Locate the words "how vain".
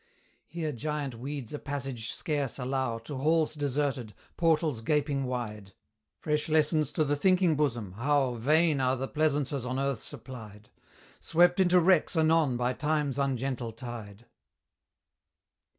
7.91-8.81